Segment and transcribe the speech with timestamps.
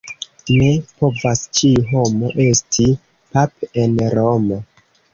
[0.53, 0.69] Ne
[1.01, 2.89] povas ĉiu homo esti
[3.37, 4.63] pap' en Romo.